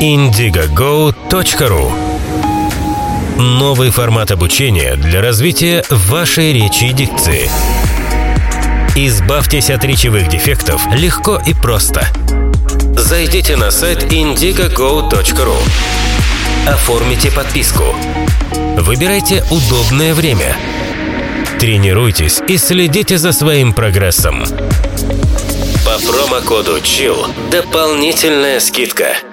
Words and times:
indigogo.ru 0.00 1.90
Новый 3.36 3.90
формат 3.90 4.30
обучения 4.30 4.94
для 4.94 5.20
развития 5.20 5.84
вашей 5.90 6.52
речи 6.52 6.84
и 6.84 6.92
дикции. 6.92 7.50
Избавьтесь 8.94 9.70
от 9.70 9.84
речевых 9.84 10.28
дефектов 10.28 10.86
легко 10.92 11.42
и 11.44 11.52
просто. 11.52 12.06
Зайдите 12.96 13.56
на 13.56 13.72
сайт 13.72 14.04
indigogo.ru 14.12 15.56
Оформите 16.68 17.32
подписку. 17.32 17.84
Выбирайте 18.76 19.42
удобное 19.50 20.14
время. 20.14 20.56
Тренируйтесь 21.58 22.40
и 22.46 22.56
следите 22.56 23.18
за 23.18 23.32
своим 23.32 23.72
прогрессом. 23.72 24.44
По 25.84 25.98
промокоду 26.06 26.76
CHILL 26.76 27.50
дополнительная 27.50 28.60
скидка– 28.60 29.16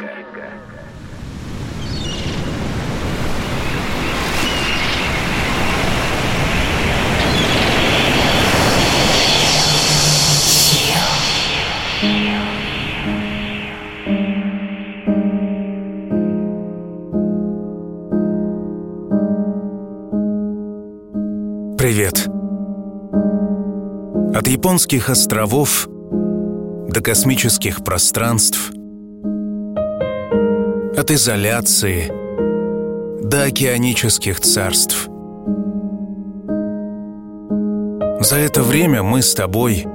японских 24.66 25.12
островов 25.12 25.88
до 26.90 27.00
космических 27.00 27.84
пространств, 27.84 28.72
от 30.98 31.12
изоляции 31.12 32.12
до 33.24 33.44
океанических 33.44 34.40
царств. 34.40 35.08
За 38.22 38.38
это 38.38 38.64
время 38.64 39.04
мы 39.04 39.22
с 39.22 39.36
тобой 39.36 39.86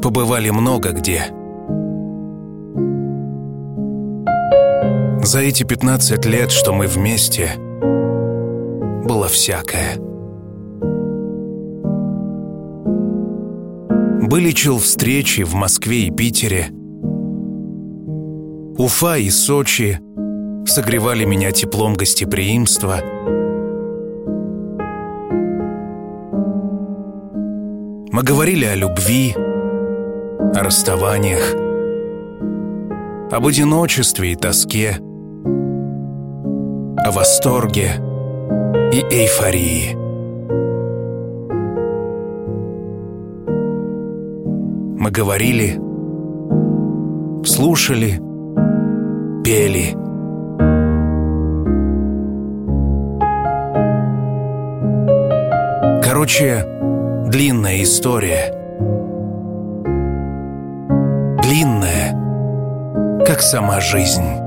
побывали 0.00 0.50
много 0.50 0.92
где. 0.92 1.24
За 5.24 5.40
эти 5.40 5.64
15 5.64 6.24
лет, 6.24 6.52
что 6.52 6.72
мы 6.72 6.86
вместе— 6.86 7.50
было 9.04 9.26
всякое. 9.26 10.09
Были 14.30 14.52
чел 14.52 14.78
встречи 14.78 15.42
в 15.42 15.54
Москве 15.54 16.02
и 16.02 16.10
Питере. 16.12 16.68
Уфа 18.78 19.16
и 19.18 19.28
Сочи 19.28 19.98
согревали 20.64 21.24
меня 21.24 21.50
теплом 21.50 21.94
гостеприимства. 21.94 23.00
Мы 28.12 28.22
говорили 28.22 28.66
о 28.66 28.76
любви, 28.76 29.34
о 29.36 30.62
расставаниях, 30.62 31.54
об 33.32 33.46
одиночестве 33.46 34.32
и 34.32 34.36
тоске, 34.36 34.98
о 37.04 37.10
восторге— 37.10 37.94
и 38.92 39.04
эйфории. 39.08 39.99
Говорили, 45.10 45.72
слушали, 47.44 48.20
пели. 49.42 49.96
Короче, 56.00 56.64
длинная 57.26 57.82
история. 57.82 58.54
Длинная, 61.42 63.24
как 63.26 63.40
сама 63.40 63.80
жизнь. 63.80 64.39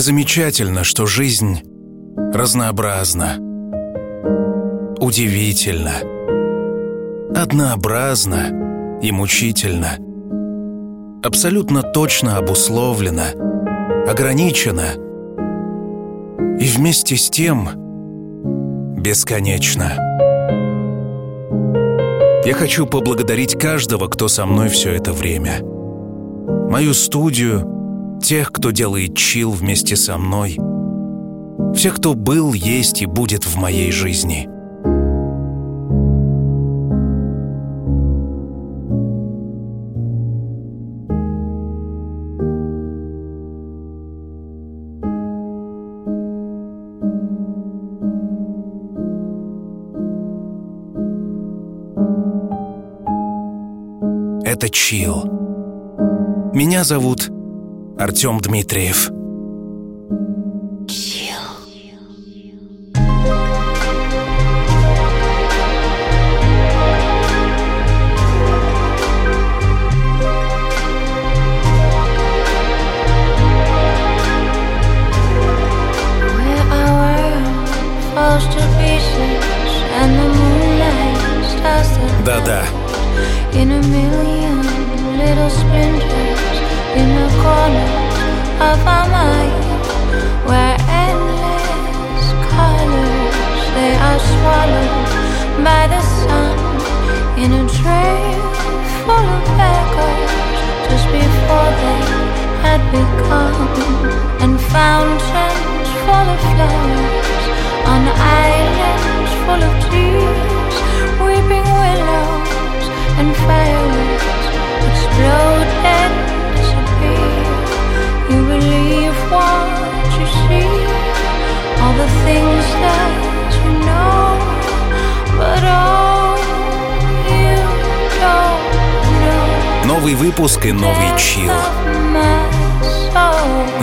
Замечательно, 0.00 0.82
что 0.82 1.04
жизнь 1.04 1.60
разнообразна, 2.32 3.36
удивительна, 4.98 5.92
однообразна 7.36 8.98
и 9.02 9.12
мучительна, 9.12 9.98
абсолютно 11.22 11.82
точно 11.82 12.38
обусловлена, 12.38 13.26
ограничена 14.08 14.94
и 16.58 16.64
вместе 16.64 17.18
с 17.18 17.28
тем 17.28 17.68
бесконечна. 18.96 19.98
Я 22.46 22.54
хочу 22.54 22.86
поблагодарить 22.86 23.58
каждого, 23.58 24.08
кто 24.08 24.28
со 24.28 24.46
мной 24.46 24.70
все 24.70 24.94
это 24.94 25.12
время. 25.12 25.58
Мою 25.60 26.94
студию— 26.94 27.76
тех, 28.20 28.52
кто 28.52 28.70
делает 28.70 29.16
чил 29.16 29.50
вместе 29.50 29.96
со 29.96 30.18
мной, 30.18 30.58
всех, 31.74 31.96
кто 31.96 32.14
был, 32.14 32.52
есть 32.52 33.02
и 33.02 33.06
будет 33.06 33.44
в 33.44 33.56
моей 33.56 33.90
жизни. 33.90 34.48
Это 54.44 54.68
чил. 54.68 55.24
Меня 56.52 56.82
зовут 56.84 57.30
Артем 58.00 58.40
Дмитриев. 58.40 59.10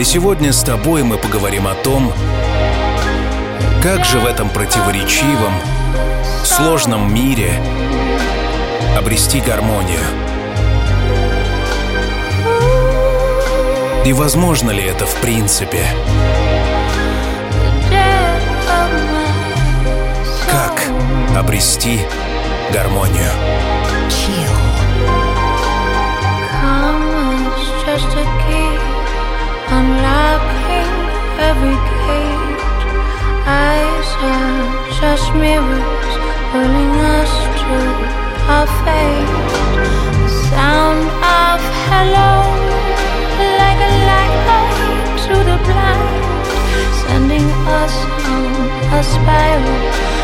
Сегодня 0.07 0.54
с 0.54 0.63
тобой 0.63 1.04
мы 1.04 1.18
поговорим 1.18 1.68
о 1.68 1.75
том, 1.75 2.13
как 3.83 4.06
же 4.06 4.19
в 4.19 4.25
этом 4.25 4.50
противоречивом, 4.50 5.51
сложном 6.45 7.13
мире 7.13 7.51
обрести 8.98 9.42
гармонию. 9.42 10.00
И 14.06 14.13
возможно 14.13 14.71
ли 14.71 14.81
это 14.81 15.06
в 15.06 15.13
принципе? 15.19 15.86
Как 20.50 20.89
обрести 21.38 22.00
гармонию? 22.71 23.31
just 27.88 28.18
a 28.18 28.37
unlocking 29.79 30.91
every 31.50 31.77
cage. 32.03 32.81
Eyes 33.45 34.09
are 34.33 34.65
just 35.00 35.27
mirrors, 35.41 36.13
pulling 36.51 36.94
us 37.18 37.33
to 37.62 37.75
our 38.53 38.68
fate. 38.83 39.33
The 40.24 40.31
sound 40.50 41.03
of 41.44 41.59
hello, 41.91 42.33
like 43.62 43.81
a 43.89 43.94
light 44.09 44.38
to 45.25 45.35
the 45.50 45.57
blind, 45.68 46.47
sending 47.01 47.47
us 47.81 47.95
on 48.35 48.51
a 49.00 49.01
spiral 49.13 50.16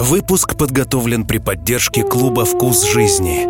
Выпуск 0.00 0.56
подготовлен 0.56 1.26
при 1.26 1.36
поддержке 1.36 2.02
клуба 2.02 2.46
«Вкус 2.46 2.90
жизни». 2.90 3.44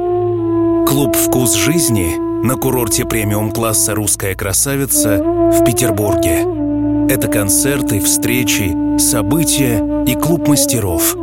Клуб 0.85 1.14
«Вкус 1.14 1.55
жизни» 1.55 2.17
на 2.44 2.56
курорте 2.56 3.05
премиум-класса 3.05 3.94
«Русская 3.94 4.35
красавица» 4.35 5.19
в 5.19 5.64
Петербурге. 5.64 6.44
Это 7.08 7.29
концерты, 7.29 8.00
встречи, 8.00 8.99
события 8.99 10.05
и 10.05 10.17
клуб 10.17 10.49
мастеров. 10.49 11.14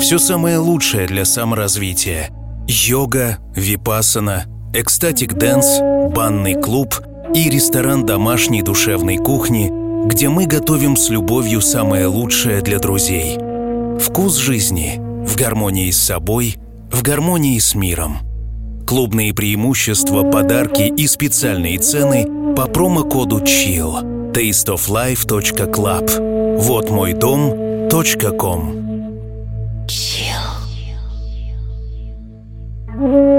Все 0.00 0.18
самое 0.18 0.58
лучшее 0.58 1.06
для 1.06 1.26
саморазвития. 1.26 2.30
Йога, 2.66 3.38
випассана, 3.54 4.46
ecstatic 4.74 5.34
dance, 5.34 5.78
банный 6.12 6.60
клуб 6.60 7.00
и 7.36 7.48
ресторан 7.48 8.04
домашней 8.04 8.62
душевной 8.62 9.18
кухни, 9.18 9.70
где 10.08 10.28
мы 10.28 10.46
готовим 10.46 10.96
с 10.96 11.08
любовью 11.08 11.60
самое 11.60 12.08
лучшее 12.08 12.62
для 12.62 12.80
друзей– 12.80 13.38
Вкус 14.02 14.36
жизни 14.36 15.00
в 15.24 15.36
гармонии 15.36 15.90
с 15.92 16.02
собой, 16.02 16.56
в 16.90 17.02
гармонии 17.02 17.60
с 17.60 17.76
миром. 17.76 18.18
Клубные 18.84 19.32
преимущества, 19.32 20.28
подарки 20.28 20.82
и 20.82 21.06
специальные 21.06 21.78
цены 21.78 22.26
по 22.56 22.66
промокоду 22.66 23.38
CHILL. 23.38 24.32
tasteoflife.club. 24.32 26.58
Вот 26.58 26.90
мой 26.90 27.12
дом.com. 27.12 28.82
Мучили 32.98 33.06
ли 33.06 33.31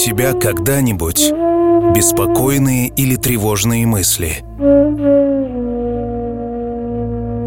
тебя 0.00 0.32
когда-нибудь 0.32 1.30
беспокойные 1.94 2.88
или 2.88 3.16
тревожные 3.16 3.86
мысли? 3.86 4.38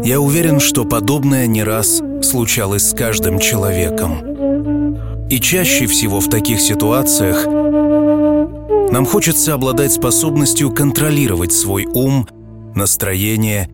Я 0.06 0.20
уверен, 0.20 0.60
что 0.60 0.84
подобное 0.84 1.48
не 1.48 1.64
раз 1.64 2.00
случалось 2.22 2.90
с 2.90 2.94
каждым 2.94 3.40
человеком. 3.40 5.26
И 5.28 5.40
чаще 5.40 5.86
всего 5.86 6.20
в 6.20 6.28
таких 6.28 6.60
ситуациях 6.60 7.44
нам 7.46 9.04
хочется 9.04 9.54
обладать 9.54 9.92
способностью 9.92 10.70
контролировать 10.70 11.52
свой 11.52 11.86
ум, 11.86 12.28
настроение 12.76 13.68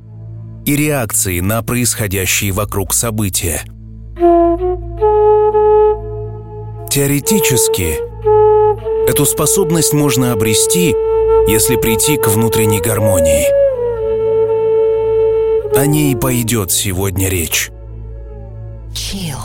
и 0.65 0.75
реакции 0.75 1.41
на 1.41 1.63
происходящие 1.63 2.53
вокруг 2.53 2.95
события. 2.95 3.61
Теоретически, 6.89 8.10
эту 9.11 9.27
способность 9.27 9.93
можно 9.93 10.33
обрести, 10.33 10.95
если 11.49 11.75
прийти 11.75 12.17
к 12.17 12.29
внутренней 12.29 12.81
гармонии. 12.81 13.45
О 15.77 15.85
ней 15.85 16.15
пойдет 16.15 16.71
сегодня 16.71 17.29
речь. 17.29 17.71
Chill. 18.93 19.37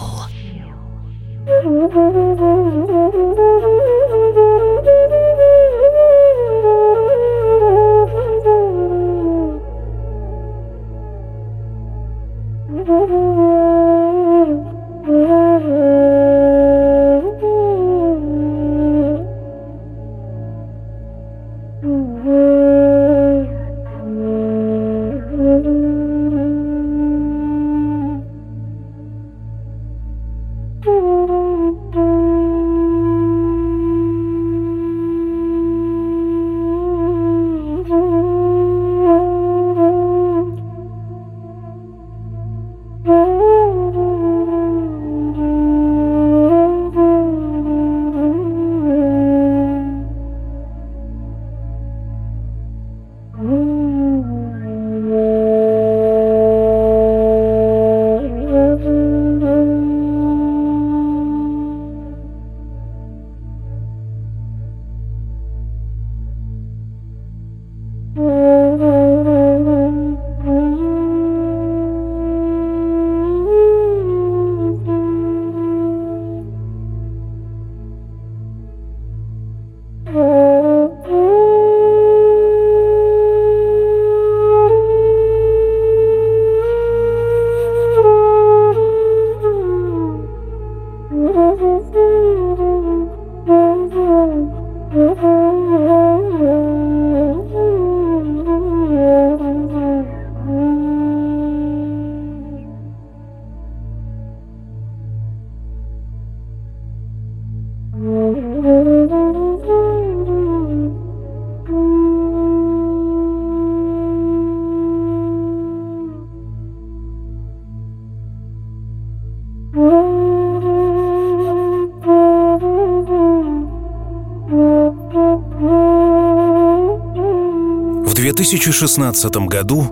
2016 128.26 129.36
году 129.36 129.88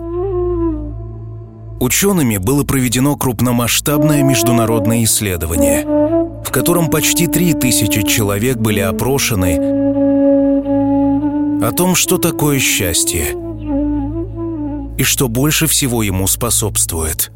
учеными 1.78 2.38
было 2.38 2.64
проведено 2.64 3.14
крупномасштабное 3.14 4.24
международное 4.24 5.04
исследование, 5.04 5.84
в 6.44 6.50
котором 6.50 6.90
почти 6.90 7.28
3000 7.28 8.02
человек 8.02 8.56
были 8.56 8.80
опрошены 8.80 9.54
о 11.62 11.70
том, 11.70 11.94
что 11.94 12.18
такое 12.18 12.58
счастье 12.58 13.36
и 14.98 15.04
что 15.04 15.28
больше 15.28 15.68
всего 15.68 16.02
ему 16.02 16.26
способствует. 16.26 17.30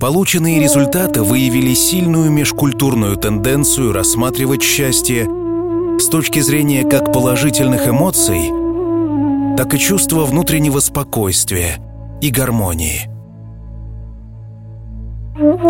Полученные 0.00 0.60
результаты 0.60 1.22
выявили 1.22 1.72
сильную 1.74 2.32
межкультурную 2.32 3.16
тенденцию 3.16 3.92
рассматривать 3.92 4.62
счастье 4.64 5.28
с 6.00 6.06
точки 6.06 6.40
зрения 6.40 6.82
как 6.82 7.12
положительных 7.12 7.86
эмоций, 7.86 8.59
так 9.60 9.74
и 9.74 9.78
чувства 9.78 10.24
внутреннего 10.24 10.80
спокойствия 10.80 11.76
и 12.22 12.30
гармонии. 12.30 13.10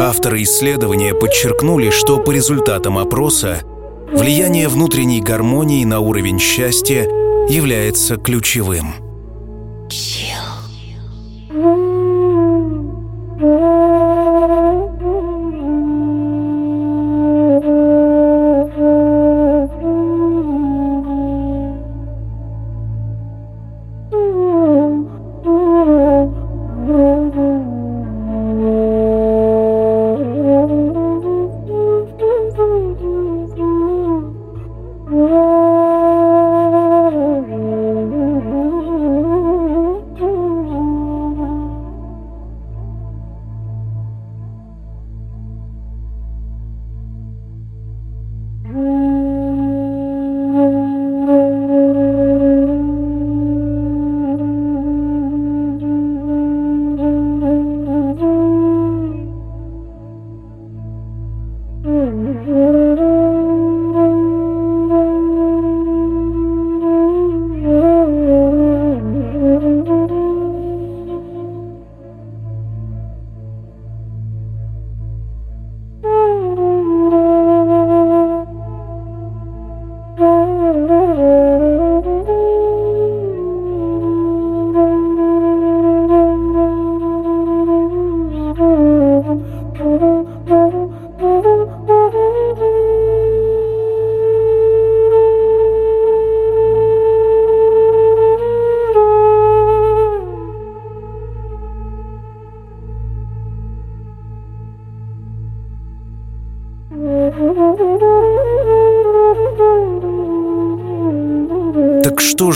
Авторы 0.01 0.45
исследования 0.45 1.13
подчеркнули, 1.13 1.91
что 1.91 2.21
по 2.21 2.31
результатам 2.31 2.99
опроса 2.99 3.63
влияние 4.13 4.69
внутренней 4.69 5.21
гармонии 5.21 5.85
на 5.85 5.99
уровень 5.99 6.39
счастья 6.39 7.03
является 7.49 8.15
ключевым. 8.15 9.10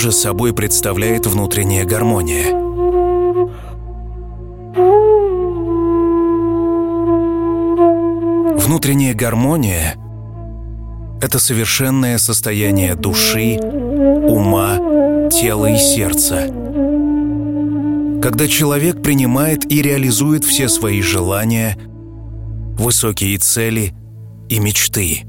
Же 0.05 0.13
собой 0.13 0.53
представляет 0.53 1.27
внутренняя 1.27 1.87
гармония? 1.87 2.55
Внутренняя 8.55 9.15
гармония— 9.15 9.95
это 11.23 11.39
совершенное 11.39 12.19
состояние 12.19 12.97
души, 12.97 13.59
ума, 13.59 14.77
тела 15.31 15.71
и 15.71 15.79
сердца. 15.79 16.49
Когда 18.23 18.47
человек 18.47 19.01
принимает 19.03 19.73
и 19.73 19.81
реализует 19.81 20.45
все 20.45 20.69
свои 20.69 21.01
желания, 21.01 21.79
высокие 22.77 23.39
цели 23.39 23.95
и 24.51 24.59
мечты. 24.59 25.23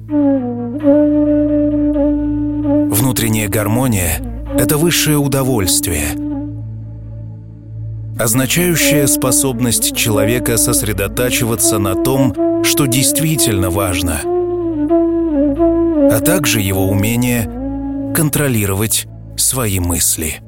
Внутренняя 2.94 3.48
гармония— 3.48 4.20
это 4.58 4.78
высшее 4.78 5.18
удовольствие, 5.18 6.16
означающая 8.18 9.08
способность 9.08 9.96
человека 9.96 10.58
сосредотачиваться 10.58 11.78
на 11.78 11.96
том, 11.96 12.64
что 12.64 12.86
действительно 12.86 13.70
важно, 13.70 14.22
а 16.12 16.20
также 16.22 16.62
его 16.62 16.88
умение 16.88 18.14
контролировать 18.16 19.08
свои 19.36 19.80
мысли. 19.80 20.45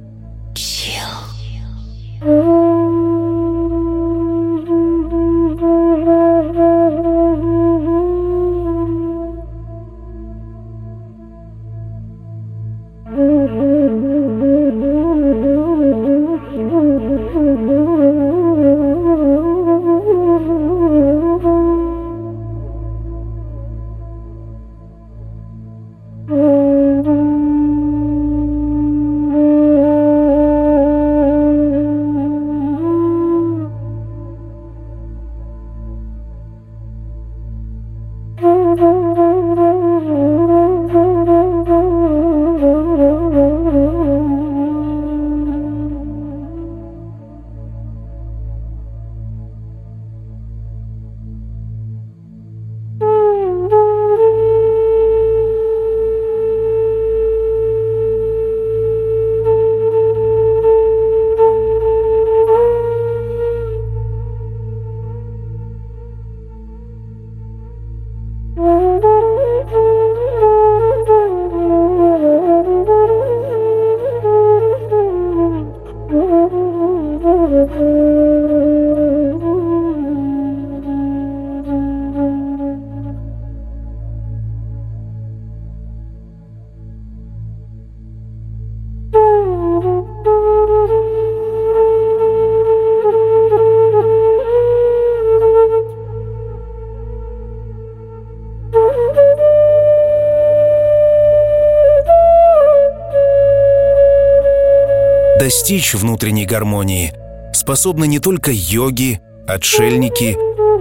Достичь 105.67 105.95
внутренней 105.95 106.45
гармонии 106.45 107.11
способны 107.51 108.07
не 108.07 108.19
только 108.19 108.51
йоги, 108.53 109.19
отшельники 109.45 110.37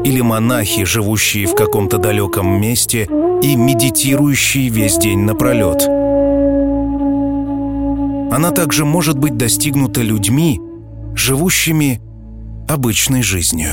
или 0.07 0.21
монахи, 0.21 0.85
живущие 0.85 1.49
в 1.49 1.57
каком-то 1.57 1.99
далеком 1.99 2.61
месте 2.61 3.09
и 3.43 3.57
медитирующие 3.57 4.69
весь 4.69 4.97
день 4.97 5.23
напролет. 5.23 5.83
Она 8.33 8.53
также 8.53 8.85
может 8.85 9.19
быть 9.19 9.37
достигнута 9.37 10.03
людьми, 10.03 10.61
живущими 11.17 12.01
обычной 12.69 13.25
жизнью. 13.25 13.71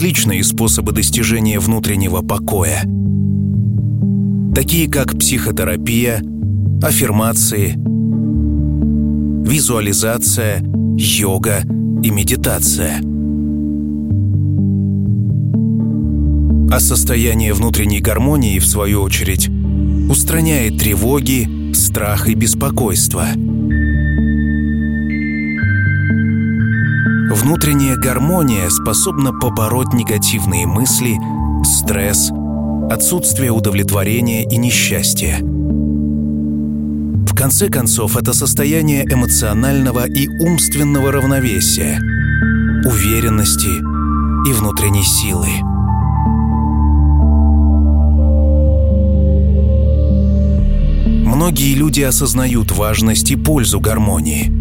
Различные 0.00 0.42
способы 0.44 0.92
достижения 0.92 1.58
внутреннего 1.58 2.22
покоя, 2.22 2.84
такие 4.54 4.88
как 4.88 5.18
психотерапия, 5.18 6.22
аффирмации, 6.82 7.74
визуализация, 9.46 10.62
йога 10.96 11.64
и 12.02 12.08
медитация. 12.08 13.02
А 16.74 16.80
состояние 16.80 17.52
внутренней 17.52 18.00
гармонии, 18.00 18.58
в 18.58 18.66
свою 18.66 19.02
очередь, 19.02 19.50
устраняет 20.08 20.78
тревоги, 20.78 21.74
страх 21.74 22.26
и 22.26 22.32
беспокойство– 22.32 23.26
Внутренняя 27.50 27.96
гармония 27.96 28.70
способна 28.70 29.32
побороть 29.32 29.92
негативные 29.92 30.68
мысли, 30.68 31.18
стресс 31.64 32.30
отсутствие 32.88 33.50
удовлетворения 33.50 34.44
и 34.44 34.56
несчастья. 34.56 35.40
В 35.40 37.34
конце 37.34 37.68
концов, 37.68 38.16
это 38.16 38.34
состояние 38.34 39.04
эмоционального 39.04 40.06
и 40.06 40.28
умственного 40.28 41.10
равновесия, 41.10 41.98
уверенности 42.84 43.80
и 44.48 44.52
внутренней 44.52 45.02
силы. 45.02 45.48
Многие 51.26 51.74
люди 51.74 52.02
осознают 52.02 52.70
важность 52.70 53.32
и 53.32 53.36
пользу 53.36 53.80
гармонии. 53.80 54.59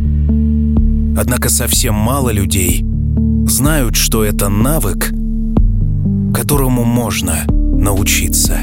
Однако 1.18 1.50
совсем 1.50 1.96
мало 1.96 2.30
людей 2.30 2.86
знают, 3.48 3.96
что 3.96 4.24
это 4.24 4.50
навык, 4.50 5.12
которому 6.34 6.84
можно 6.84 7.46
научиться. 7.48 8.62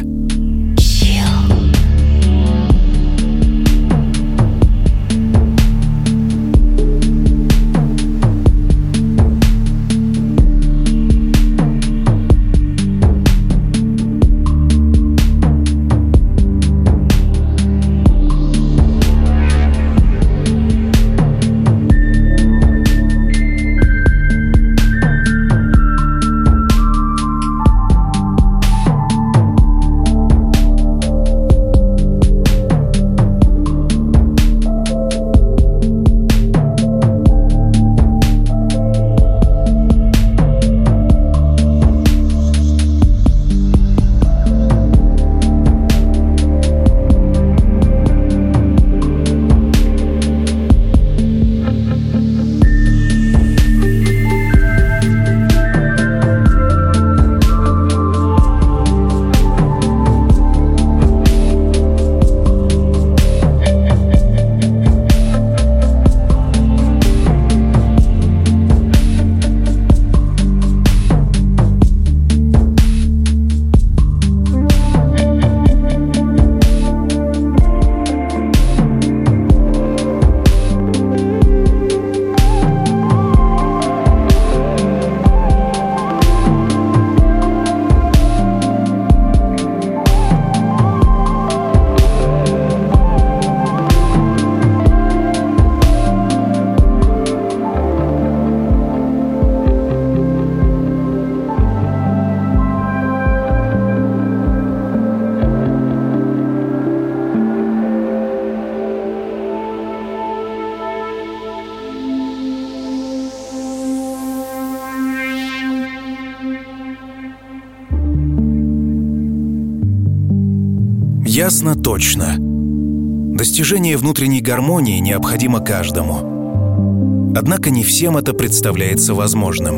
Ясно 121.46 121.76
точно. 121.76 122.34
Достижение 122.38 123.96
внутренней 123.96 124.40
гармонии 124.40 124.98
необходимо 124.98 125.60
каждому. 125.60 127.32
Однако 127.36 127.70
не 127.70 127.84
всем 127.84 128.16
это 128.16 128.32
представляется 128.32 129.14
возможным. 129.14 129.76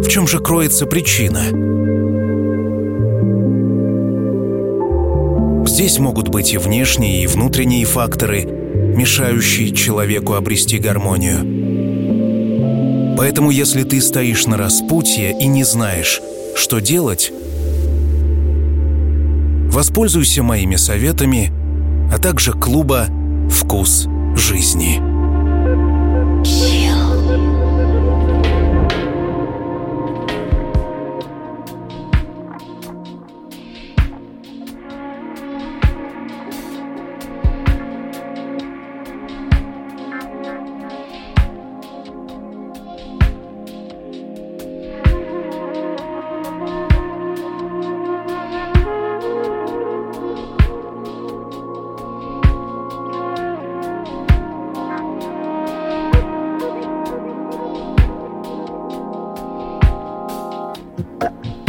В 0.00 0.06
чем 0.06 0.28
же 0.28 0.38
кроется 0.38 0.86
причина? 0.86 1.40
Здесь 5.66 5.98
могут 5.98 6.28
быть 6.28 6.52
и 6.52 6.58
внешние, 6.58 7.24
и 7.24 7.26
внутренние 7.26 7.84
факторы, 7.84 8.44
мешающие 8.44 9.72
человеку 9.74 10.34
обрести 10.34 10.78
гармонию. 10.78 11.40
Поэтому 13.16 13.50
если 13.50 13.82
ты 13.82 14.00
стоишь 14.00 14.46
на 14.46 14.56
распутье 14.56 15.36
и 15.36 15.48
не 15.48 15.64
знаешь, 15.64 16.22
что 16.54 16.78
делать, 16.78 17.32
Воспользуйся 19.72 20.42
моими 20.42 20.76
советами, 20.76 21.50
а 22.12 22.18
также 22.18 22.52
клуба 22.52 23.06
«Вкус 23.50 24.06
жизни». 24.36 25.11
Bye. 61.22 61.61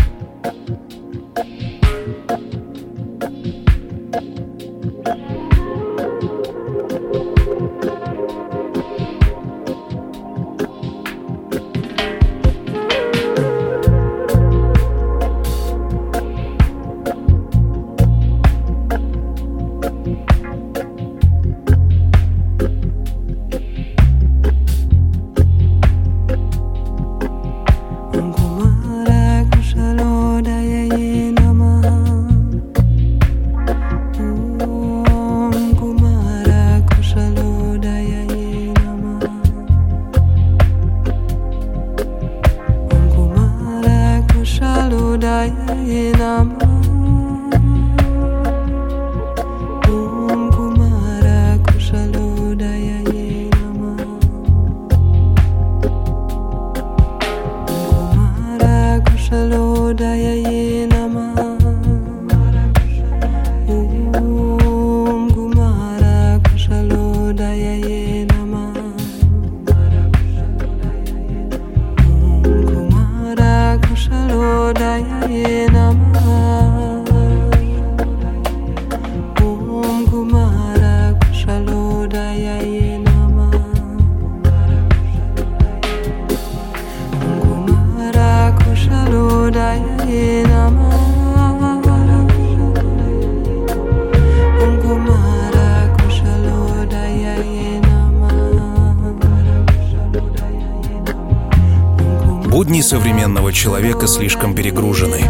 Человека 103.63 104.07
слишком 104.07 104.53
перегружены. 104.55 105.21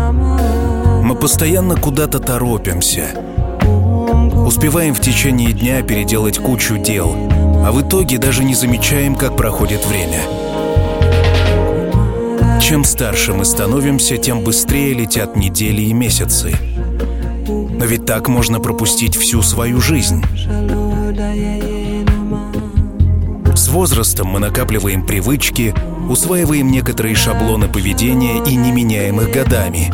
Мы 1.03 1.13
постоянно 1.13 1.75
куда-то 1.75 2.17
торопимся. 2.17 3.09
Успеваем 4.47 4.95
в 4.95 4.99
течение 4.99 5.51
дня 5.51 5.83
переделать 5.83 6.39
кучу 6.39 6.79
дел, 6.79 7.15
а 7.63 7.71
в 7.71 7.87
итоге 7.87 8.17
даже 8.17 8.43
не 8.43 8.55
замечаем, 8.55 9.13
как 9.13 9.37
проходит 9.37 9.85
время. 9.85 10.21
Чем 12.59 12.83
старше 12.83 13.35
мы 13.35 13.45
становимся, 13.45 14.17
тем 14.17 14.43
быстрее 14.43 14.95
летят 14.95 15.35
недели 15.35 15.83
и 15.83 15.93
месяцы. 15.93 16.55
Но 17.47 17.85
ведь 17.85 18.07
так 18.07 18.29
можно 18.29 18.59
пропустить 18.59 19.15
всю 19.15 19.43
свою 19.43 19.79
жизнь. 19.79 20.25
Возрастом 23.73 24.27
мы 24.27 24.39
накапливаем 24.39 25.03
привычки, 25.03 25.73
усваиваем 26.07 26.69
некоторые 26.69 27.15
шаблоны 27.15 27.67
поведения 27.67 28.37
и 28.43 28.55
не 28.55 28.71
меняем 28.71 29.19
их 29.19 29.31
годами. 29.31 29.91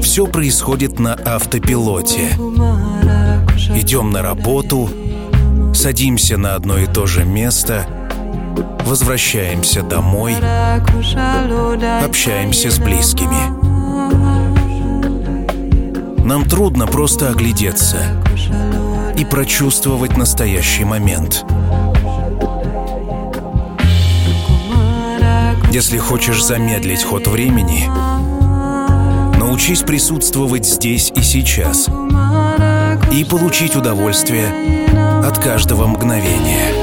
Все 0.00 0.28
происходит 0.28 1.00
на 1.00 1.14
автопилоте. 1.14 2.28
Идем 3.74 4.12
на 4.12 4.22
работу, 4.22 4.88
садимся 5.74 6.36
на 6.36 6.54
одно 6.54 6.78
и 6.78 6.86
то 6.86 7.06
же 7.06 7.24
место, 7.24 7.88
возвращаемся 8.86 9.82
домой, 9.82 10.36
общаемся 12.04 12.70
с 12.70 12.78
близкими. 12.78 13.50
Нам 16.24 16.44
трудно 16.44 16.86
просто 16.86 17.30
оглядеться 17.30 17.98
и 19.18 19.24
прочувствовать 19.24 20.16
настоящий 20.16 20.84
момент. 20.84 21.44
Если 25.72 25.96
хочешь 25.96 26.44
замедлить 26.44 27.02
ход 27.02 27.26
времени, 27.28 27.88
научись 29.38 29.80
присутствовать 29.80 30.66
здесь 30.66 31.10
и 31.16 31.22
сейчас 31.22 31.88
и 33.10 33.24
получить 33.24 33.74
удовольствие 33.74 34.52
от 35.24 35.38
каждого 35.38 35.86
мгновения. 35.86 36.81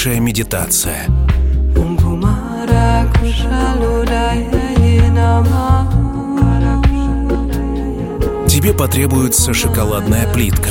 Простейшая 0.00 0.20
медитация. 0.20 1.06
Тебе 8.48 8.72
потребуется 8.72 9.52
шоколадная 9.52 10.32
плитка. 10.32 10.70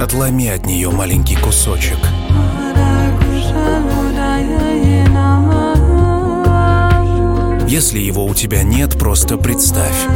Отломи 0.00 0.48
от 0.48 0.66
нее 0.66 0.90
маленький 0.90 1.36
кусочек. 1.36 1.98
Если 7.68 8.00
его 8.00 8.26
у 8.26 8.34
тебя 8.34 8.64
нет, 8.64 8.98
просто 8.98 9.36
представь. 9.36 10.06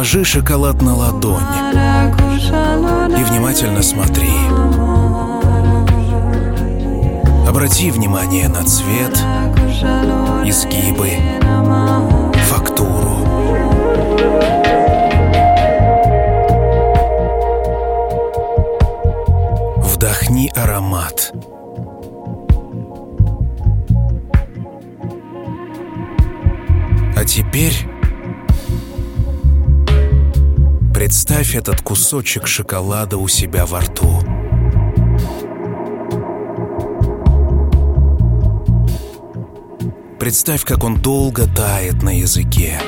Положи 0.00 0.24
шоколад 0.24 0.80
на 0.80 0.94
ладонь 0.94 1.42
и 3.18 3.22
внимательно 3.22 3.82
смотри. 3.82 4.32
Обрати 7.46 7.90
внимание 7.90 8.48
на 8.48 8.64
цвет, 8.64 9.14
изгибы, 10.46 11.10
фактуру. 12.46 13.26
Вдохни 19.84 20.50
аромат. 20.56 21.34
А 27.14 27.24
теперь 27.26 27.89
представь 31.10 31.56
этот 31.56 31.80
кусочек 31.80 32.46
шоколада 32.46 33.16
у 33.16 33.26
себя 33.26 33.66
во 33.66 33.80
рту. 33.80 34.20
Представь, 40.20 40.62
как 40.64 40.84
он 40.84 41.02
долго 41.02 41.48
тает 41.48 42.04
на 42.04 42.16
языке. 42.16 42.80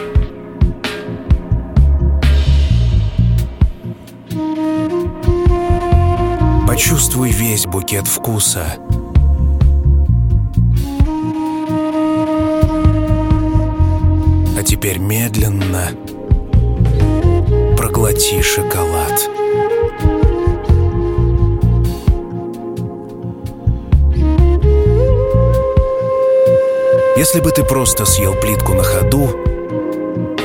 Почувствуй 6.69 7.33
весь 7.33 7.67
букет 7.67 8.07
вкуса. 8.07 8.77
А 14.57 14.63
теперь 14.65 14.99
медленно 14.99 15.89
проглоти 17.83 18.40
шоколад. 18.42 19.29
Если 27.16 27.40
бы 27.40 27.51
ты 27.51 27.64
просто 27.64 28.05
съел 28.05 28.35
плитку 28.35 28.75
на 28.75 28.85
ходу, 28.85 29.31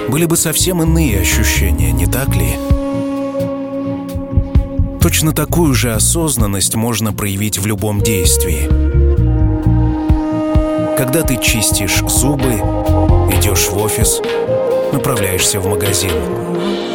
были 0.09 0.25
бы 0.25 0.35
совсем 0.35 0.81
иные 0.81 1.19
ощущения, 1.19 1.91
не 1.91 2.07
так 2.07 2.35
ли? 2.35 2.55
Точно 4.99 5.31
такую 5.31 5.75
же 5.75 5.93
осознанность 5.93 6.73
можно 6.73 7.13
проявить 7.13 7.59
в 7.59 7.67
любом 7.67 8.01
действии. 8.01 8.67
Когда 10.97 11.21
ты 11.21 11.37
чистишь 11.39 11.99
зубы, 11.99 12.53
идешь 13.31 13.67
в 13.67 13.77
офис, 13.77 14.21
направляешься 14.91 15.59
в 15.59 15.67
магазин. 15.67 16.86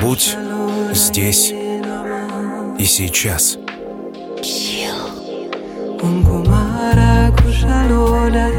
Будь 0.00 0.36
здесь 0.92 1.52
и 2.78 2.84
сейчас. 2.84 3.58
Om 6.02 6.24
kumara 6.24 7.32
kushalona 7.36 8.50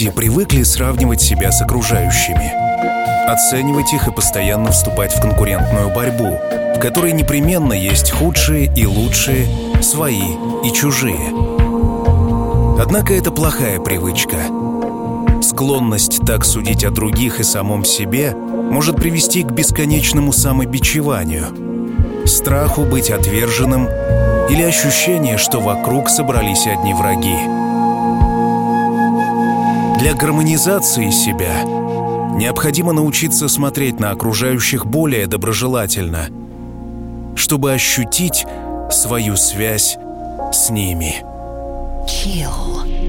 люди 0.00 0.10
привыкли 0.10 0.62
сравнивать 0.62 1.20
себя 1.20 1.52
с 1.52 1.60
окружающими, 1.60 2.52
оценивать 3.30 3.92
их 3.92 4.08
и 4.08 4.10
постоянно 4.10 4.70
вступать 4.70 5.12
в 5.12 5.20
конкурентную 5.20 5.92
борьбу, 5.92 6.38
в 6.74 6.78
которой 6.80 7.12
непременно 7.12 7.74
есть 7.74 8.10
худшие 8.10 8.72
и 8.74 8.86
лучшие, 8.86 9.46
свои 9.82 10.22
и 10.64 10.72
чужие. 10.72 11.34
Однако 12.80 13.12
это 13.12 13.30
плохая 13.30 13.78
привычка. 13.78 14.38
Склонность 15.42 16.20
так 16.26 16.46
судить 16.46 16.84
о 16.84 16.90
других 16.90 17.38
и 17.40 17.42
самом 17.42 17.84
себе 17.84 18.34
может 18.34 18.96
привести 18.96 19.42
к 19.42 19.50
бесконечному 19.50 20.32
самобичеванию, 20.32 22.26
страху 22.26 22.84
быть 22.84 23.10
отверженным 23.10 23.86
или 24.48 24.62
ощущение, 24.62 25.36
что 25.36 25.60
вокруг 25.60 26.08
собрались 26.08 26.66
одни 26.66 26.94
враги. 26.94 27.59
Для 30.00 30.14
гармонизации 30.14 31.10
себя 31.10 31.62
необходимо 32.34 32.94
научиться 32.94 33.48
смотреть 33.48 34.00
на 34.00 34.12
окружающих 34.12 34.86
более 34.86 35.26
доброжелательно, 35.26 36.28
чтобы 37.36 37.74
ощутить 37.74 38.46
свою 38.90 39.36
связь 39.36 39.98
с 40.52 40.70
ними. 40.70 41.22
Chill. 42.06 42.99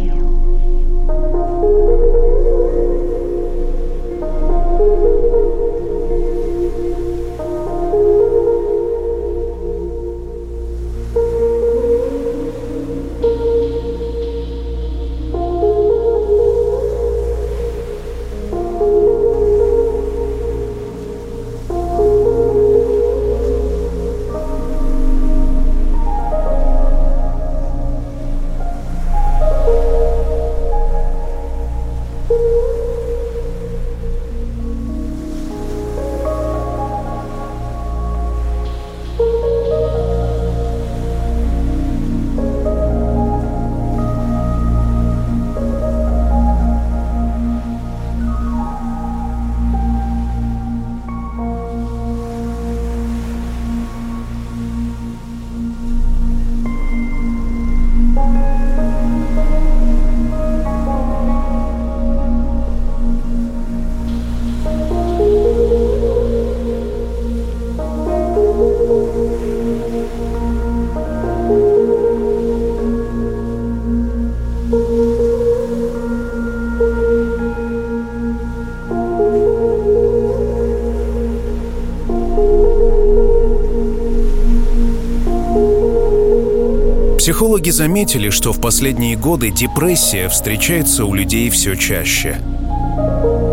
Психологи 87.51 87.71
заметили, 87.71 88.29
что 88.29 88.53
в 88.53 88.61
последние 88.61 89.17
годы 89.17 89.51
депрессия 89.51 90.29
встречается 90.29 91.03
у 91.03 91.13
людей 91.13 91.49
все 91.49 91.75
чаще. 91.75 92.39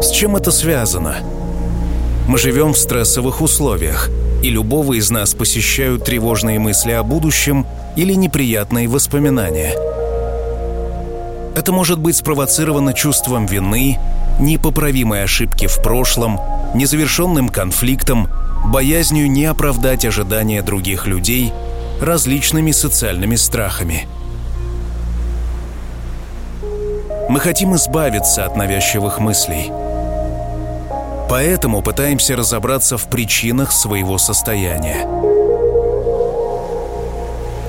С 0.01 0.13
чем 0.13 0.37
это 0.37 0.53
связано? 0.53 1.17
Мы 2.29 2.39
живем 2.39 2.75
в 2.75 2.79
стрессовых 2.79 3.41
условиях, 3.41 4.09
и 4.41 4.51
любого 4.51 4.93
из 4.93 5.11
нас 5.11 5.35
посещают 5.35 6.05
тревожные 6.05 6.61
мысли 6.61 6.93
о 6.93 7.03
будущем 7.03 7.67
или 7.97 8.13
неприятные 8.13 8.87
воспоминания. 8.87 9.75
Это 11.57 11.73
может 11.73 11.99
быть 11.99 12.15
спровоцировано 12.15 12.93
чувством 12.93 13.47
вины, 13.47 13.99
непоправимой 14.39 15.25
ошибки 15.25 15.67
в 15.67 15.83
прошлом, 15.83 16.39
незавершенным 16.73 17.49
конфликтом, 17.49 18.29
боязнью 18.67 19.29
не 19.29 19.47
оправдать 19.47 20.05
ожидания 20.05 20.63
других 20.63 21.09
людей– 21.09 21.53
различными 22.01 22.71
социальными 22.71 23.37
страхами. 23.37 24.07
Мы 27.29 27.41
хотим 27.41 27.75
избавиться 27.77 28.47
от 28.47 28.57
навязчивых 28.57 29.19
мыслей. 29.19 29.71
Поэтому 31.29 31.83
пытаемся 31.83 32.37
разобраться 32.37 32.97
в 32.97 33.11
причинах 33.11 33.73
своего 33.73 34.17
состояния. 34.17 35.07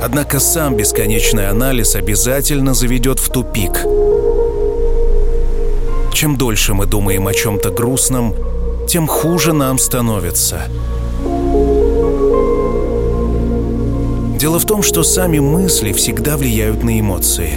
Однако 0.02 0.40
сам 0.40 0.78
бесконечный 0.78 1.50
анализ 1.50 1.96
обязательно 1.96 2.74
заведет 2.74 3.20
в 3.20 3.30
тупик. 3.30 3.86
Чем 6.14 6.38
дольше 6.38 6.74
мы 6.74 6.86
думаем 6.86 7.28
о 7.28 7.34
чем-то 7.34 7.72
грустном, 7.72 8.34
тем 8.88 9.08
хуже 9.08 9.52
нам 9.54 9.78
становится– 9.78 10.62
Дело 14.40 14.58
в 14.58 14.66
том, 14.66 14.82
что 14.84 15.04
сами 15.04 15.40
мысли 15.40 15.92
всегда 15.92 16.38
влияют 16.38 16.82
на 16.82 16.98
эмоции. 16.98 17.56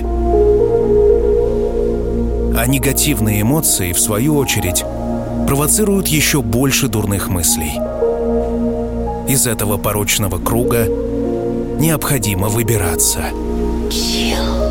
А 2.59 2.67
негативные 2.67 3.43
эмоции, 3.43 3.93
в 3.93 4.01
свою 4.01 4.37
очередь, 4.37 4.85
провоцируют 5.47 6.09
еще 6.09 6.43
больше 6.43 6.89
дурных 6.89 7.29
мыслей. 7.29 7.79
Из 9.29 9.47
этого 9.47 9.79
порочного 9.79 10.39
круга 10.45 10.87
необходимо 11.79 12.49
выбираться. 12.49 13.27
Chill. 13.89 14.62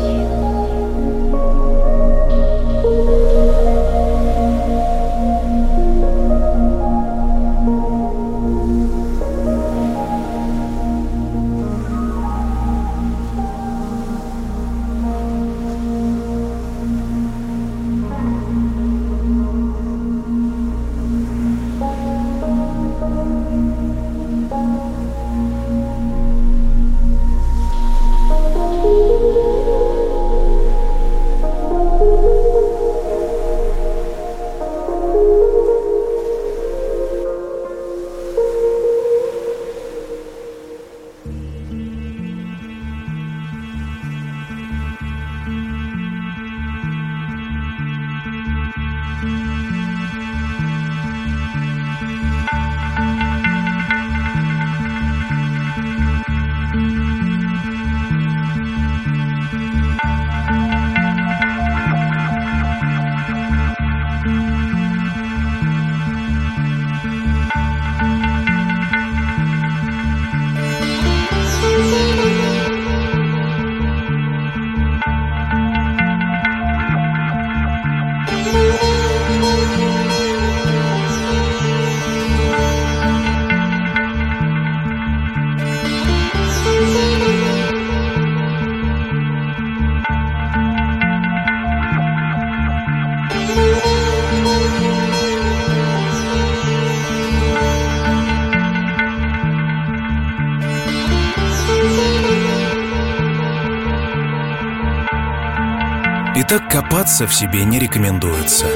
Копаться 107.02 107.26
в 107.26 107.34
себе 107.34 107.64
не 107.64 107.80
рекомендуется. 107.80 108.66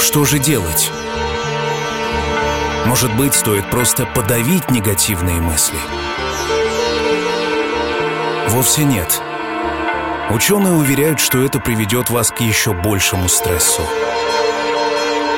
Что 0.00 0.24
же 0.24 0.38
делать? 0.38 0.90
Может 2.86 3.14
быть, 3.16 3.34
стоит 3.34 3.68
просто 3.70 4.06
подавить 4.06 4.70
негативные 4.70 5.42
мысли? 5.42 5.76
Вовсе 8.48 8.84
нет. 8.84 9.20
Ученые 10.30 10.72
уверяют, 10.72 11.20
что 11.20 11.44
это 11.44 11.60
приведет 11.60 12.08
вас 12.08 12.30
к 12.30 12.40
еще 12.40 12.72
большему 12.72 13.28
стрессу. 13.28 13.82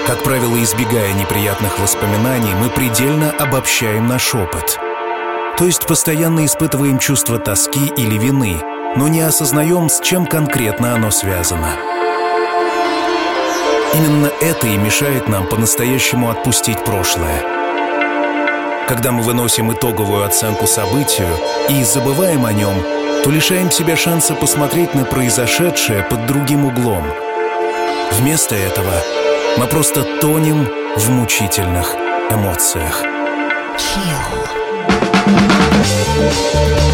Как 0.06 0.22
правило, 0.22 0.62
избегая 0.62 1.12
неприятных 1.12 1.80
воспоминаний, 1.80 2.54
мы 2.54 2.70
предельно 2.70 3.32
обобщаем 3.32 4.06
наш 4.06 4.32
опыт. 4.36 4.78
То 5.58 5.66
есть 5.66 5.88
постоянно 5.88 6.46
испытываем 6.46 7.00
чувство 7.00 7.40
тоски 7.40 7.92
или 7.96 8.16
вины, 8.16 8.62
но 8.96 9.08
не 9.08 9.20
осознаем, 9.20 9.88
с 9.88 10.00
чем 10.00 10.26
конкретно 10.26 10.94
оно 10.94 11.10
связано. 11.10 11.76
Именно 13.94 14.30
это 14.40 14.66
и 14.66 14.76
мешает 14.76 15.28
нам 15.28 15.46
по-настоящему 15.46 16.30
отпустить 16.30 16.82
прошлое. 16.84 17.42
Когда 18.88 19.12
мы 19.12 19.22
выносим 19.22 19.72
итоговую 19.72 20.24
оценку 20.24 20.66
событию 20.66 21.28
и 21.68 21.84
забываем 21.84 22.44
о 22.44 22.52
нем, 22.52 22.74
то 23.22 23.30
лишаем 23.30 23.70
себя 23.70 23.96
шанса 23.96 24.34
посмотреть 24.34 24.94
на 24.94 25.04
произошедшее 25.04 26.02
под 26.04 26.26
другим 26.26 26.64
углом. 26.64 27.04
Вместо 28.12 28.54
этого 28.54 28.92
мы 29.56 29.66
просто 29.66 30.04
тонем 30.20 30.68
в 30.96 31.10
мучительных 31.10 31.94
эмоциях. 32.30 33.02
No 36.14 36.91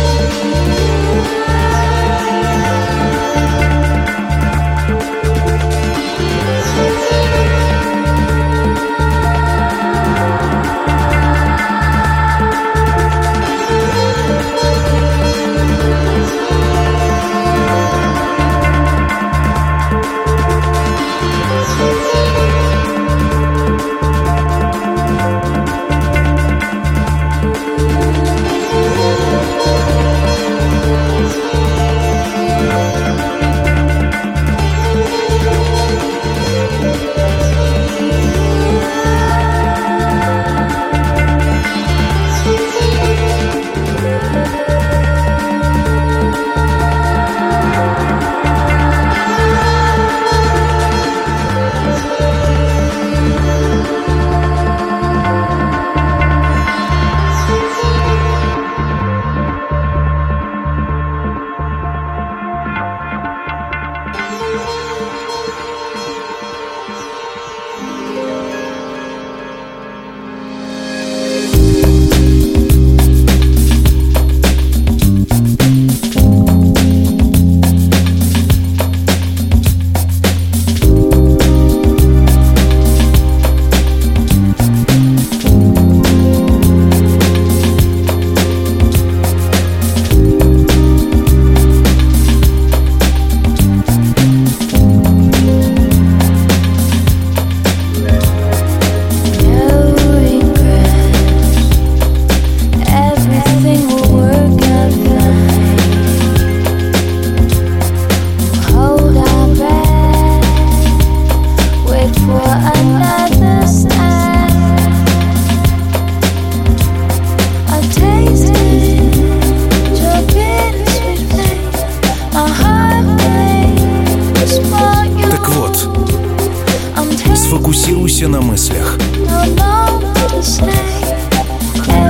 сфокусируйся 128.19 128.29
на 128.29 128.41
мыслях. 128.41 128.99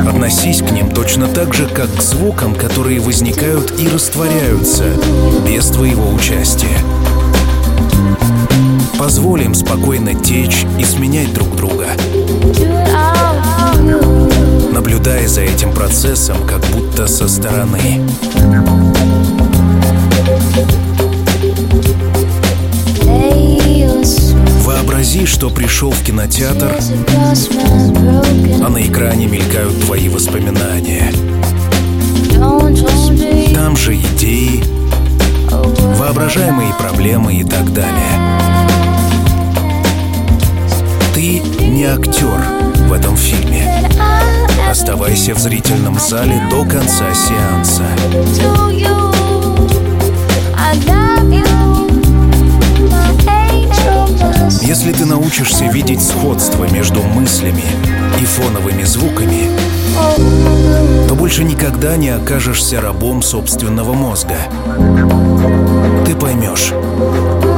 Относись 0.08 0.62
к 0.62 0.70
ним 0.70 0.90
точно 0.90 1.28
так 1.28 1.54
же, 1.54 1.66
как 1.66 1.94
к 1.94 2.02
звукам, 2.02 2.54
которые 2.54 3.00
возникают 3.00 3.78
и 3.78 3.88
растворяются 3.88 4.84
без 5.46 5.66
твоего 5.66 6.10
участия. 6.10 6.78
Позволим 8.98 9.54
спокойно 9.54 10.14
течь 10.14 10.64
и 10.78 10.84
сменять 10.84 11.32
друг 11.32 11.54
друга, 11.54 11.88
наблюдая 14.72 15.28
за 15.28 15.42
этим 15.42 15.72
процессом 15.72 16.38
как 16.46 16.60
будто 16.72 17.06
со 17.06 17.28
стороны. 17.28 18.02
Вообрази, 24.68 25.24
что 25.24 25.48
пришел 25.48 25.90
в 25.90 26.02
кинотеатр, 26.02 26.76
а 28.62 28.68
на 28.68 28.86
экране 28.86 29.26
мелькают 29.26 29.80
твои 29.80 30.10
воспоминания. 30.10 31.10
Там 33.54 33.78
же 33.78 33.96
идеи, 33.96 34.62
воображаемые 35.96 36.74
проблемы 36.74 37.36
и 37.36 37.44
так 37.44 37.72
далее. 37.72 38.12
Ты 41.14 41.40
не 41.64 41.84
актер 41.84 42.44
в 42.88 42.92
этом 42.92 43.16
фильме. 43.16 43.88
Оставайся 44.68 45.34
в 45.34 45.38
зрительном 45.38 45.98
зале 45.98 46.46
до 46.50 46.66
конца 46.66 47.14
сеанса. 47.14 47.84
Если 54.50 54.92
ты 54.92 55.04
научишься 55.04 55.66
видеть 55.66 56.02
сходство 56.02 56.64
между 56.64 57.02
мыслями 57.02 57.64
и 58.20 58.24
фоновыми 58.24 58.82
звуками, 58.84 59.50
то 61.06 61.14
больше 61.14 61.44
никогда 61.44 61.96
не 61.96 62.08
окажешься 62.08 62.80
рабом 62.80 63.22
собственного 63.22 63.92
мозга. 63.92 64.36
Ты 66.06 66.14
поймешь, 66.14 66.72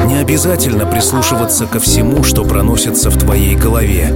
не 0.07 0.17
обязательно 0.17 0.85
прислушиваться 0.85 1.67
ко 1.67 1.79
всему, 1.79 2.25
что 2.25 2.45
проносится 2.45 3.11
в 3.11 3.17
твоей 3.17 3.55
голове, 3.55 4.13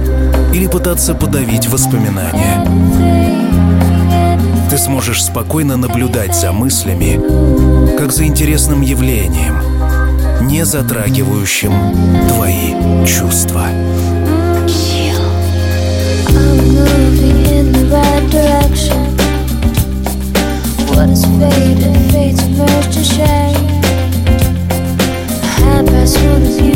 или 0.53 0.67
пытаться 0.67 1.13
подавить 1.15 1.67
воспоминания. 1.67 2.65
Ты 4.69 4.77
сможешь 4.77 5.23
спокойно 5.23 5.77
наблюдать 5.77 6.35
за 6.35 6.51
мыслями, 6.51 7.21
как 7.97 8.11
за 8.11 8.25
интересным 8.25 8.81
явлением, 8.81 9.55
не 10.45 10.65
затрагивающим 10.65 11.73
твои 12.29 12.73
чувства. 13.05 13.67
What 20.95 21.09
is 21.09 21.25
faded, 21.25 21.95
fades 22.11 22.43
burst 22.57 22.93
to 22.93 23.03
shame. 23.03 23.67
High 25.59 25.83
past 25.83 26.15
one 26.23 26.41
of 26.41 26.57
beauty 26.57 26.74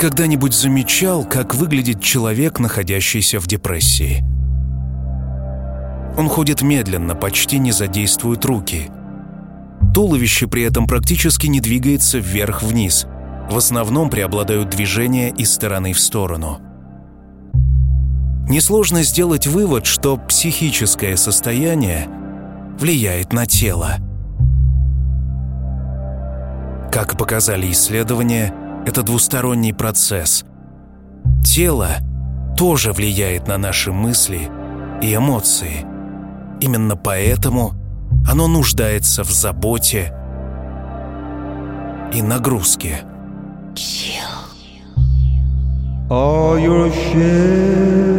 когда-нибудь 0.00 0.54
замечал, 0.54 1.24
как 1.24 1.54
выглядит 1.54 2.02
человек, 2.02 2.58
находящийся 2.58 3.38
в 3.38 3.46
депрессии? 3.46 4.24
Он 6.16 6.28
ходит 6.28 6.62
медленно, 6.62 7.14
почти 7.14 7.58
не 7.58 7.70
задействует 7.70 8.44
руки. 8.46 8.90
Туловище 9.94 10.46
при 10.46 10.62
этом 10.62 10.86
практически 10.86 11.48
не 11.48 11.60
двигается 11.60 12.18
вверх-вниз. 12.18 13.06
В 13.50 13.56
основном 13.56 14.08
преобладают 14.08 14.70
движения 14.70 15.28
из 15.30 15.52
стороны 15.52 15.92
в 15.92 16.00
сторону. 16.00 16.60
Несложно 18.48 19.02
сделать 19.02 19.46
вывод, 19.46 19.84
что 19.84 20.16
психическое 20.16 21.16
состояние 21.16 22.08
влияет 22.78 23.34
на 23.34 23.44
тело. 23.44 23.96
Как 26.90 27.18
показали 27.18 27.70
исследования, 27.70 28.52
это 28.86 29.02
двусторонний 29.02 29.74
процесс. 29.74 30.44
Тело 31.44 31.88
тоже 32.56 32.92
влияет 32.92 33.48
на 33.48 33.58
наши 33.58 33.92
мысли 33.92 34.48
и 35.02 35.14
эмоции. 35.14 35.84
Именно 36.60 36.96
поэтому 36.96 37.72
оно 38.28 38.48
нуждается 38.48 39.24
в 39.24 39.30
заботе 39.30 40.14
и 42.12 42.22
нагрузке. 42.22 43.04
All 46.10 46.58
your 46.58 46.90
ships 46.90 48.10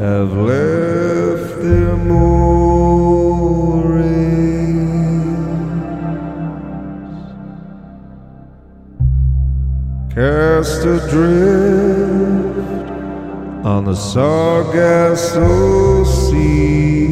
have 0.00 0.32
left 0.36 1.62
their 1.62 1.96
moorings, 1.96 2.71
cast 10.14 10.84
adrift 10.84 11.18
on 13.64 13.84
the 13.86 13.94
Sargasso 13.94 15.48
Sea, 16.04 17.06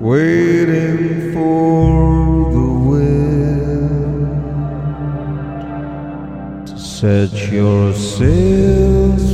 waiting 0.00 1.32
for 1.32 2.50
the 2.52 2.68
wind 2.90 4.26
to 6.66 6.76
set 6.76 7.32
your 7.52 7.94
sails 7.94 9.31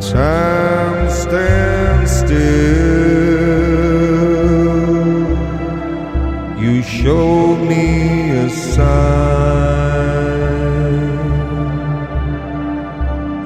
time 0.00 1.10
stands 1.10 2.10
still. 2.10 2.36
You 6.58 6.82
showed 6.82 7.58
me 7.68 8.30
a 8.30 8.50
sign. 8.50 8.96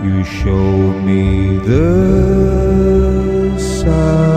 You 0.04 0.24
showed 0.24 1.02
me 1.04 1.58
the 1.58 3.58
sign. 3.58 4.29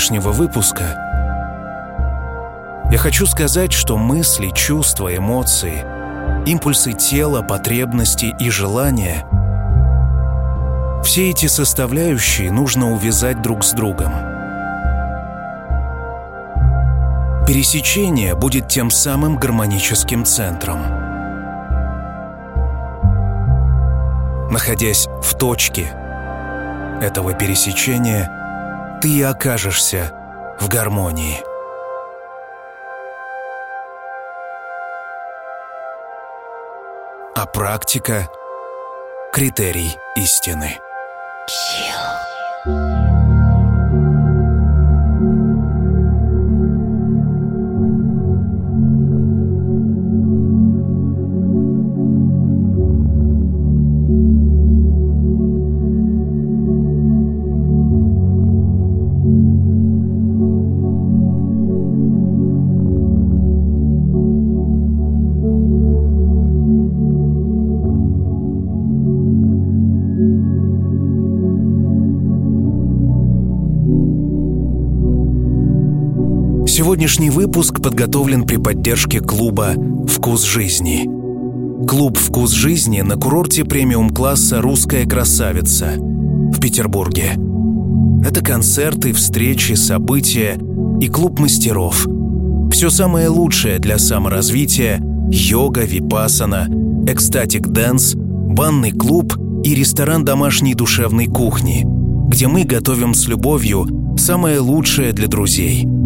Сегодняшнего 0.00 0.32
выпуска, 0.32 0.96
я 2.90 2.96
хочу 2.96 3.26
сказать, 3.26 3.72
что 3.72 3.98
мысли, 3.98 4.50
чувства, 4.54 5.14
эмоции, 5.14 5.84
импульсы 6.46 6.92
тела, 6.94 7.42
потребности 7.42 8.34
и 8.38 8.50
желания– 8.50 9.26
все 11.04 11.30
эти 11.30 11.46
составляющие 11.46 12.50
нужно 12.52 12.92
увязать 12.92 13.40
друг 13.42 13.64
с 13.64 13.72
другом. 13.72 14.12
Пересечение 17.46 18.34
будет 18.34 18.68
тем 18.68 18.90
самым 18.90 19.36
гармоническим 19.36 20.24
центром. 20.24 20.80
Находясь 24.50 25.08
в 25.22 25.36
точке 25.36 25.90
этого 27.00 27.32
пересечения, 27.32 28.39
ты 29.00 29.24
окажешься 29.24 30.12
в 30.60 30.68
гармонии. 30.68 31.42
А 37.34 37.46
практика— 37.46 38.28
критерий 39.32 39.96
истины. 40.16 40.78
Сегодняшний 77.10 77.36
выпуск 77.36 77.82
подготовлен 77.82 78.46
при 78.46 78.56
поддержке 78.56 79.18
клуба 79.18 79.72
«Вкус 80.06 80.44
жизни». 80.44 81.06
Клуб 81.84 82.16
«Вкус 82.16 82.52
жизни» 82.52 83.00
на 83.00 83.16
курорте 83.16 83.64
премиум-класса 83.64 84.60
«Русская 84.60 85.08
красавица» 85.08 85.96
в 85.98 86.60
Петербурге. 86.60 87.32
Это 88.24 88.44
концерты, 88.44 89.12
встречи, 89.12 89.72
события 89.72 90.56
и 91.00 91.08
клуб 91.08 91.40
мастеров. 91.40 92.06
Все 92.70 92.90
самое 92.90 93.26
лучшее 93.26 93.80
для 93.80 93.98
саморазвития, 93.98 95.02
йога, 95.32 95.82
випасана, 95.82 96.68
ecstatic 97.08 97.66
dance, 97.66 98.14
банный 98.14 98.92
клуб 98.92 99.36
и 99.64 99.74
ресторан 99.74 100.24
домашней 100.24 100.76
душевной 100.76 101.26
кухни, 101.26 101.82
где 102.28 102.46
мы 102.46 102.62
готовим 102.62 103.14
с 103.14 103.26
любовью 103.26 104.14
самое 104.16 104.60
лучшее 104.60 105.12
для 105.12 105.26
друзей– 105.26 105.88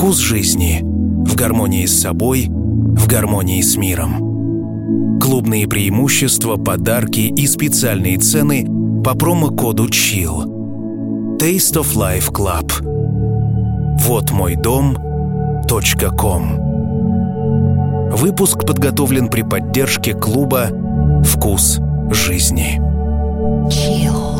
Вкус 0.00 0.16
жизни 0.16 0.80
в 0.82 1.36
гармонии 1.36 1.84
с 1.84 2.00
собой, 2.00 2.46
в 2.48 3.06
гармонии 3.06 3.60
с 3.60 3.76
миром. 3.76 5.18
Клубные 5.20 5.68
преимущества, 5.68 6.56
подарки 6.56 7.20
и 7.20 7.46
специальные 7.46 8.16
цены 8.16 8.66
по 9.04 9.14
промокоду 9.14 9.88
CHILL. 9.88 11.36
Taste 11.36 11.76
of 11.76 11.94
Life 11.94 12.32
Club. 12.32 12.72
Вот 14.00 14.30
мой 14.30 14.56
дом. 14.56 14.96
.com. 15.68 16.56
Выпуск 18.12 18.66
подготовлен 18.66 19.28
при 19.28 19.42
поддержке 19.42 20.14
клуба 20.14 20.70
«Вкус 21.26 21.78
жизни». 22.10 22.80
Chill. 23.68 24.39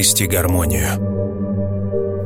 Обрести 0.00 0.26
гармонию. 0.26 0.98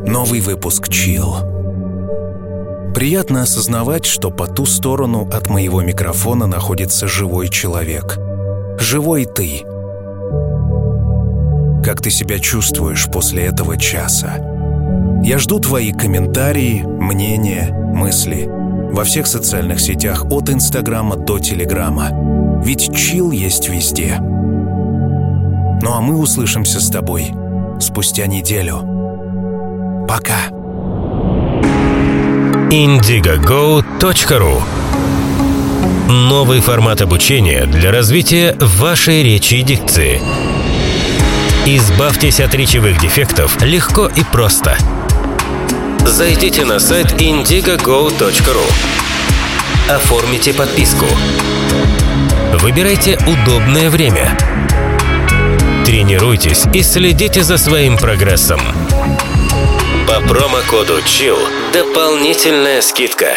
Новый 0.07 0.41
выпуск 0.41 0.89
Chill. 0.89 2.93
Приятно 2.95 3.43
осознавать, 3.43 4.07
что 4.07 4.31
по 4.31 4.47
ту 4.47 4.65
сторону 4.65 5.29
от 5.33 5.51
моего 5.51 5.83
микрофона 5.83 6.47
находится 6.47 7.09
живой 7.09 7.49
человек. 7.49 8.17
Живой 8.79 9.25
ты. 9.25 9.65
Как 11.85 12.01
ты 12.01 12.11
себя 12.11 12.39
чувствуешь 12.39 13.09
после 13.13 13.47
этого 13.47 13.77
часа? 13.77 14.37
Я 15.25 15.39
жду 15.39 15.59
твои 15.59 15.91
комментарии, 15.91 16.85
мнения, 16.85 17.73
мысли 17.73 18.49
во 18.93 19.03
всех 19.03 19.27
социальных 19.27 19.81
сетях 19.81 20.27
от 20.31 20.49
Инстаграма 20.49 21.17
до 21.17 21.41
Телеграма. 21.41 22.63
Ведь 22.65 22.95
чил 22.95 23.33
есть 23.33 23.69
везде. 23.69 24.19
Ну 24.21 25.93
а 25.93 26.01
мы 26.01 26.17
услышимся 26.17 26.79
с 26.79 26.89
тобой– 26.89 27.35
спустя 27.81 28.27
неделю. 28.27 28.83
Пока. 30.09 30.49
indigogo.ru 32.71 34.63
Новый 36.09 36.61
формат 36.61 37.01
обучения 37.01 37.67
для 37.67 37.91
развития 37.93 38.57
вашей 38.59 39.23
речи 39.23 39.55
и 39.55 39.63
дикции. 39.63 40.21
Избавьтесь 41.67 42.41
от 42.41 42.55
речевых 42.55 43.01
дефектов 43.01 43.63
легко 43.63 44.09
и 44.09 44.23
просто. 44.33 44.77
Зайдите 46.01 46.65
на 46.65 46.79
сайт 46.79 47.13
indigogo.ru 47.21 48.73
Оформите 49.89 50.53
подписку. 50.53 51.07
Выбирайте 52.61 53.19
удобное 53.27 53.91
время– 53.91 54.37
Тренируйтесь 55.85 56.65
и 56.73 56.83
следите 56.83 57.43
за 57.43 57.59
своим 57.59 57.99
прогрессом. 57.99 58.61
По 60.09 60.21
промокоду 60.21 60.99
CHILL 61.01 61.39
дополнительная 61.73 62.81
скидка. 62.81 63.37